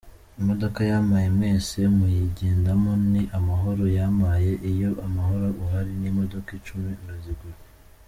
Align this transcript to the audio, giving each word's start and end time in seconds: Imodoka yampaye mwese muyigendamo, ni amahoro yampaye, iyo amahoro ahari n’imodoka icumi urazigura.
Imodoka 0.39 0.79
yampaye 0.91 1.27
mwese 1.35 1.77
muyigendamo, 1.97 2.91
ni 3.11 3.21
amahoro 3.37 3.83
yampaye, 3.97 4.51
iyo 4.71 4.89
amahoro 5.05 5.45
ahari 5.65 5.91
n’imodoka 6.01 6.49
icumi 6.59 6.91
urazigura. 7.05 7.57